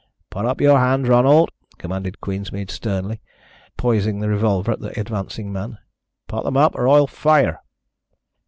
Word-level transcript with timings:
"Put 0.31 0.47
up 0.47 0.59
your 0.59 0.79
hands, 0.79 1.07
Ronald," 1.07 1.51
commanded 1.77 2.21
Queensmead 2.21 2.71
sternly, 2.71 3.21
poising 3.77 4.19
the 4.19 4.29
revolver 4.29 4.71
at 4.71 4.79
the 4.79 4.99
advancing 4.99 5.53
man. 5.53 5.77
"Put 6.25 6.43
them 6.43 6.57
up, 6.57 6.73
or 6.73 6.87
I'll 6.87 7.05
fire." 7.05 7.61